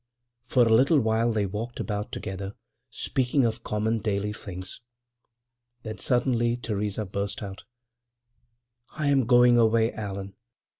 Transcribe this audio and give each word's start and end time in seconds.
For 0.41 0.63
a 0.65 0.73
little 0.73 0.99
they 1.31 1.45
walked 1.45 1.79
about 1.79 2.11
together, 2.11 2.55
speaking 2.89 3.45
of 3.45 3.63
common, 3.63 3.99
daily 3.99 4.33
things. 4.33 4.81
Then 5.83 5.99
suddenly 5.99 6.57
Theresa 6.57 7.05
burst 7.05 7.43
out: 7.43 7.65
"I 8.97 9.09
am 9.09 9.27
going 9.27 9.59
away, 9.59 9.93
Allan. 9.93 10.33